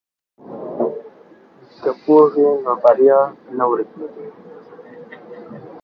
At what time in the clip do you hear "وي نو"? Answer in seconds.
2.43-2.73